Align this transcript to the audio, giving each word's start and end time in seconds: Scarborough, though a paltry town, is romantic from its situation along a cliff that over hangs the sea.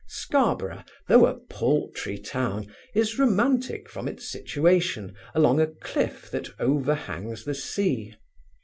Scarborough, 0.07 0.83
though 1.07 1.27
a 1.27 1.35
paltry 1.35 2.17
town, 2.17 2.65
is 2.95 3.19
romantic 3.19 3.87
from 3.87 4.07
its 4.07 4.27
situation 4.27 5.13
along 5.35 5.61
a 5.61 5.67
cliff 5.67 6.27
that 6.31 6.49
over 6.59 6.95
hangs 6.95 7.45
the 7.45 7.53
sea. 7.53 8.15